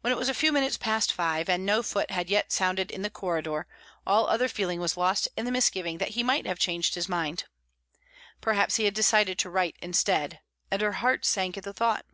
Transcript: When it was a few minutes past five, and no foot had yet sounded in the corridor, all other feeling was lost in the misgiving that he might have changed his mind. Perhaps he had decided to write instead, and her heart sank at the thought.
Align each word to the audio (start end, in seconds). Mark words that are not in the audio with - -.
When 0.00 0.12
it 0.12 0.16
was 0.16 0.28
a 0.28 0.34
few 0.34 0.50
minutes 0.50 0.76
past 0.76 1.12
five, 1.12 1.48
and 1.48 1.64
no 1.64 1.80
foot 1.84 2.10
had 2.10 2.28
yet 2.28 2.50
sounded 2.50 2.90
in 2.90 3.02
the 3.02 3.08
corridor, 3.08 3.68
all 4.04 4.26
other 4.26 4.48
feeling 4.48 4.80
was 4.80 4.96
lost 4.96 5.28
in 5.36 5.44
the 5.44 5.52
misgiving 5.52 5.98
that 5.98 6.08
he 6.18 6.24
might 6.24 6.44
have 6.44 6.58
changed 6.58 6.96
his 6.96 7.08
mind. 7.08 7.44
Perhaps 8.40 8.78
he 8.78 8.84
had 8.84 8.94
decided 8.94 9.38
to 9.38 9.50
write 9.50 9.76
instead, 9.80 10.40
and 10.72 10.82
her 10.82 10.94
heart 10.94 11.24
sank 11.24 11.56
at 11.56 11.62
the 11.62 11.72
thought. 11.72 12.04